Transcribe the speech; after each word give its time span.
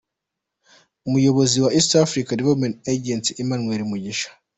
Umuyobozi 1.07 1.57
wa 1.63 1.69
East 1.77 1.91
African 2.05 2.37
Development 2.41 2.75
Agency, 2.93 3.31
Emmanuel 3.41 3.81
Mugisha. 3.91 4.29